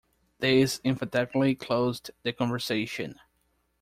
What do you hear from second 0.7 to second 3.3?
emphatically closed the conversation.